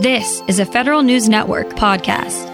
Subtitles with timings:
[0.00, 2.48] This is a Federal News Network podcast.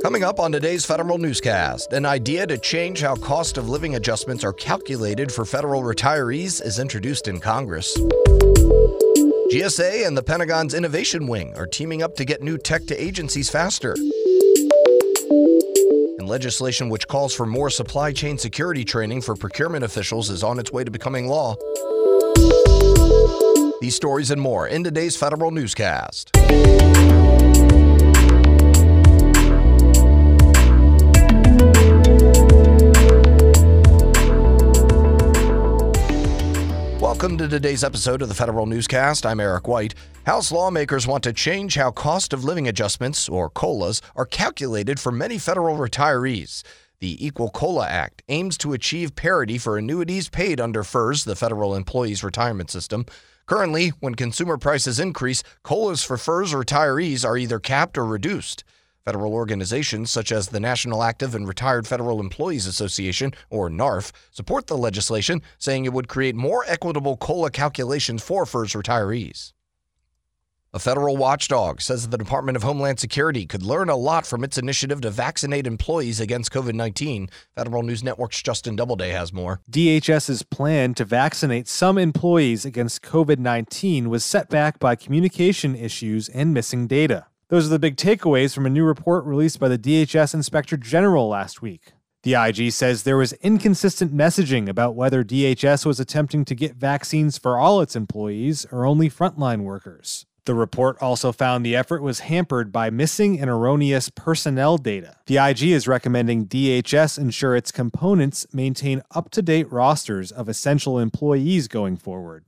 [0.00, 4.44] Coming up on today's Federal Newscast, an idea to change how cost of living adjustments
[4.44, 7.98] are calculated for federal retirees is introduced in Congress.
[9.50, 13.50] GSA and the Pentagon's Innovation Wing are teaming up to get new tech to agencies
[13.50, 13.96] faster
[16.18, 20.58] and legislation which calls for more supply chain security training for procurement officials is on
[20.58, 21.56] its way to becoming law.
[23.80, 26.30] These stories and more in today's Federal Newscast.
[37.24, 39.24] Welcome to today's episode of the Federal Newscast.
[39.24, 39.94] I'm Eric White.
[40.26, 45.10] House lawmakers want to change how cost of living adjustments, or COLAs, are calculated for
[45.10, 46.62] many federal retirees.
[47.00, 51.74] The Equal COLA Act aims to achieve parity for annuities paid under FERS, the Federal
[51.74, 53.06] Employees Retirement System.
[53.46, 58.64] Currently, when consumer prices increase, COLAs for FERS retirees are either capped or reduced.
[59.04, 64.66] Federal organizations such as the National Active and Retired Federal Employees Association, or NARFE, support
[64.66, 69.52] the legislation, saying it would create more equitable COLA calculations for FERS retirees.
[70.74, 74.58] A federal watchdog says the Department of Homeland Security could learn a lot from its
[74.58, 77.28] initiative to vaccinate employees against COVID 19.
[77.54, 79.60] Federal News Network's Justin Doubleday has more.
[79.70, 86.28] DHS's plan to vaccinate some employees against COVID 19 was set back by communication issues
[86.28, 87.26] and missing data.
[87.48, 91.28] Those are the big takeaways from a new report released by the DHS Inspector General
[91.28, 91.92] last week.
[92.22, 97.36] The IG says there was inconsistent messaging about whether DHS was attempting to get vaccines
[97.36, 100.24] for all its employees or only frontline workers.
[100.46, 105.16] The report also found the effort was hampered by missing and erroneous personnel data.
[105.26, 110.98] The IG is recommending DHS ensure its components maintain up to date rosters of essential
[110.98, 112.44] employees going forward.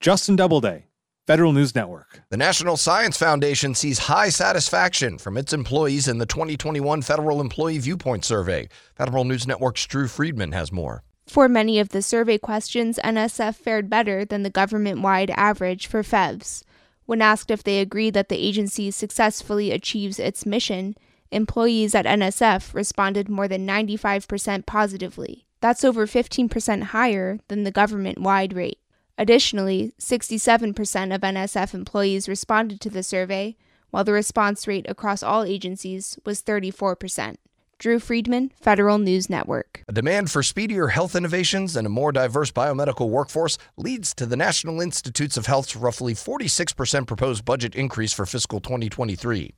[0.00, 0.87] Justin Doubleday,
[1.28, 2.22] Federal News Network.
[2.30, 7.76] The National Science Foundation sees high satisfaction from its employees in the 2021 Federal Employee
[7.76, 8.70] Viewpoint Survey.
[8.94, 11.02] Federal News Network's Drew Friedman has more.
[11.26, 16.02] For many of the survey questions, NSF fared better than the government wide average for
[16.02, 16.62] FEVS.
[17.04, 20.96] When asked if they agree that the agency successfully achieves its mission,
[21.30, 25.44] employees at NSF responded more than 95% positively.
[25.60, 28.78] That's over 15% higher than the government wide rate.
[29.18, 33.56] Additionally, 67% of NSF employees responded to the survey,
[33.90, 37.34] while the response rate across all agencies was 34%.
[37.78, 39.84] Drew Friedman, Federal News Network.
[39.88, 44.36] A demand for speedier health innovations and a more diverse biomedical workforce leads to the
[44.36, 49.54] National Institutes of Health's roughly 46% proposed budget increase for fiscal 2023.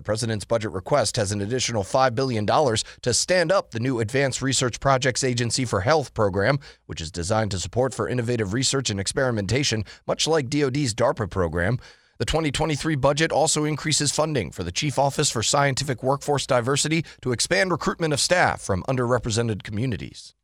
[0.00, 4.40] The president's budget request has an additional $5 billion to stand up the new Advanced
[4.40, 8.98] Research Projects Agency for Health program, which is designed to support for innovative research and
[8.98, 11.78] experimentation, much like DoD's DARPA program.
[12.16, 17.32] The 2023 budget also increases funding for the Chief Office for Scientific Workforce Diversity to
[17.32, 20.34] expand recruitment of staff from underrepresented communities.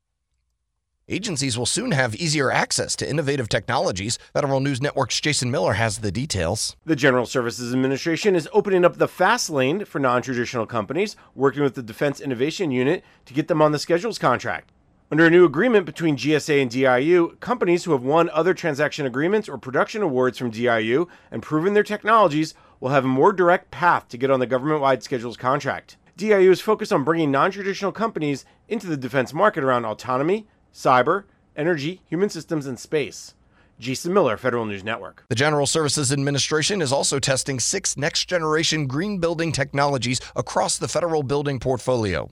[1.08, 4.18] Agencies will soon have easier access to innovative technologies.
[4.32, 6.74] Federal News Network's Jason Miller has the details.
[6.84, 11.62] The General Services Administration is opening up the fast lane for non traditional companies, working
[11.62, 14.72] with the Defense Innovation Unit to get them on the schedules contract.
[15.08, 19.48] Under a new agreement between GSA and DIU, companies who have won other transaction agreements
[19.48, 24.08] or production awards from DIU and proven their technologies will have a more direct path
[24.08, 25.98] to get on the government wide schedules contract.
[26.16, 31.24] DIU is focused on bringing non traditional companies into the defense market around autonomy, cyber,
[31.56, 33.34] energy, human systems, and space.
[33.78, 35.24] Jason Miller, Federal News Network.
[35.28, 40.88] The General Services Administration is also testing six next generation green building technologies across the
[40.88, 42.30] federal building portfolio.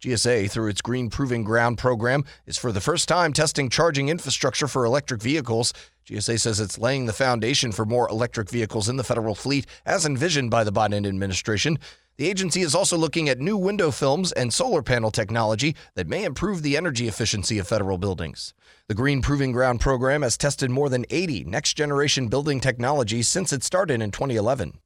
[0.00, 4.68] GSA, through its Green Proving Ground program, is for the first time testing charging infrastructure
[4.68, 5.72] for electric vehicles.
[6.06, 10.06] GSA says it's laying the foundation for more electric vehicles in the federal fleet, as
[10.06, 11.80] envisioned by the Biden administration.
[12.16, 16.22] The agency is also looking at new window films and solar panel technology that may
[16.22, 18.54] improve the energy efficiency of federal buildings.
[18.86, 23.52] The Green Proving Ground program has tested more than 80 next generation building technologies since
[23.52, 24.78] it started in 2011.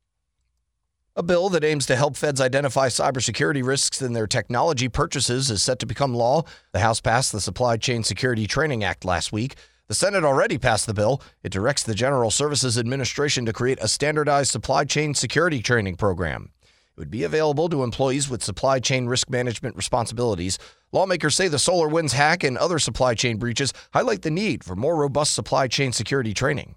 [1.17, 5.63] A bill that aims to help feds identify cybersecurity risks in their technology purchases is
[5.63, 6.45] set to become law.
[6.73, 9.57] The House passed the Supply Chain Security Training Act last week.
[9.91, 11.21] The Senate already passed the bill.
[11.43, 16.53] It directs the General Services Administration to create a standardized supply chain security training program.
[16.63, 20.61] It would be available to employees with supply chain risk management responsibilities.
[20.93, 24.95] Lawmakers say the SolarWinds hack and other supply chain breaches highlight the need for more
[24.95, 26.77] robust supply chain security training.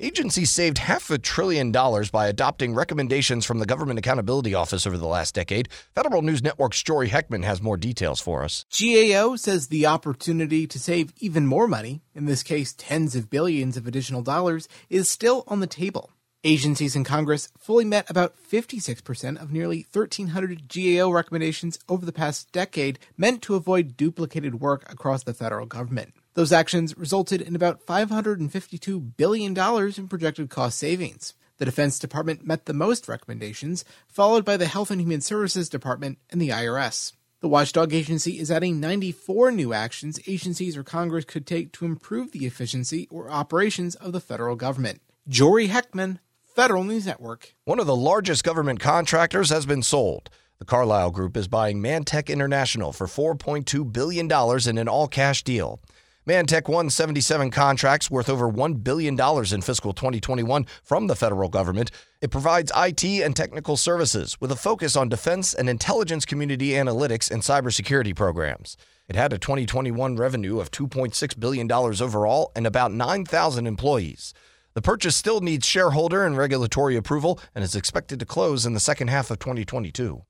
[0.00, 4.96] Agencies saved half a trillion dollars by adopting recommendations from the Government Accountability Office over
[4.96, 5.68] the last decade.
[5.92, 8.64] Federal News Network's Jory Heckman has more details for us.
[8.70, 13.76] GAO says the opportunity to save even more money, in this case tens of billions
[13.76, 16.12] of additional dollars, is still on the table.
[16.44, 22.52] Agencies in Congress fully met about 56% of nearly 1,300 GAO recommendations over the past
[22.52, 26.14] decade meant to avoid duplicated work across the federal government.
[26.34, 29.58] Those actions resulted in about $552 billion
[29.96, 31.34] in projected cost savings.
[31.56, 36.18] The Defense Department met the most recommendations, followed by the Health and Human Services Department
[36.30, 37.14] and the IRS.
[37.40, 42.30] The watchdog agency is adding 94 new actions agencies or Congress could take to improve
[42.30, 45.00] the efficiency or operations of the federal government.
[45.26, 46.20] Jory Heckman,
[46.58, 47.54] Federal News Network.
[47.66, 50.28] One of the largest government contractors has been sold.
[50.58, 54.28] The Carlyle Group is buying ManTech International for $4.2 billion
[54.68, 55.80] in an all cash deal.
[56.26, 61.92] ManTech won 77 contracts worth over $1 billion in fiscal 2021 from the federal government.
[62.20, 67.30] It provides IT and technical services with a focus on defense and intelligence community analytics
[67.30, 68.76] and cybersecurity programs.
[69.08, 74.34] It had a 2021 revenue of $2.6 billion overall and about 9,000 employees.
[74.78, 78.78] The purchase still needs shareholder and regulatory approval and is expected to close in the
[78.78, 80.22] second half of 2022.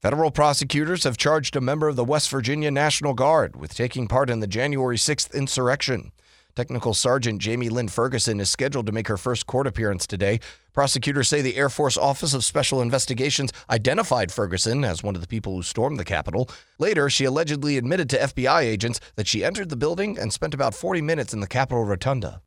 [0.00, 4.30] Federal prosecutors have charged a member of the West Virginia National Guard with taking part
[4.30, 6.12] in the January 6th insurrection.
[6.54, 10.38] Technical Sergeant Jamie Lynn Ferguson is scheduled to make her first court appearance today.
[10.72, 15.26] Prosecutors say the Air Force Office of Special Investigations identified Ferguson as one of the
[15.26, 16.48] people who stormed the Capitol.
[16.78, 20.72] Later, she allegedly admitted to FBI agents that she entered the building and spent about
[20.72, 22.40] 40 minutes in the Capitol Rotunda.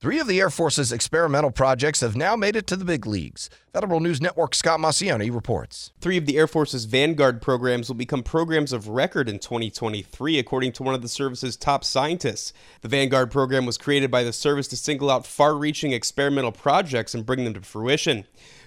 [0.00, 3.50] Three of the Air Force's experimental projects have now made it to the big leagues.
[3.74, 5.92] Federal News Network Scott Maucione reports.
[6.00, 10.72] Three of the Air Force's Vanguard programs will become programs of record in 2023, according
[10.72, 12.54] to one of the service's top scientists.
[12.80, 17.14] The Vanguard program was created by the service to single out far reaching experimental projects
[17.14, 18.24] and bring them to fruition.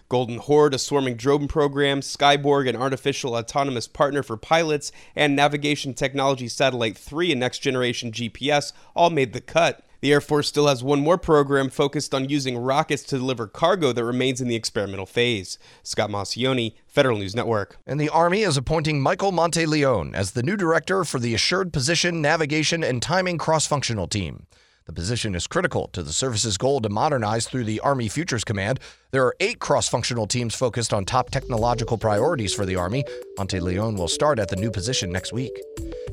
[0.10, 5.96] Golden Horde, a swarming drone program, Skyborg, an artificial autonomous partner for pilots, and Navigation
[5.96, 9.84] Technology Satellite 3, a next generation GPS, all made the cut.
[10.04, 13.94] The Air Force still has one more program focused on using rockets to deliver cargo
[13.94, 15.58] that remains in the experimental phase.
[15.82, 17.78] Scott Maucione, Federal News Network.
[17.88, 22.22] And the Army is appointing Michael Monteleone as the new director for the Assured Position,
[22.22, 24.46] Navigation, and Timing Cross Functional Team.
[24.88, 28.82] The position is critical to the service's goal to modernize through the Army Futures Command.
[29.12, 33.06] There are eight cross functional teams focused on top technological priorities for the Army.
[33.38, 35.58] Monte Monteleone will start at the new position next week.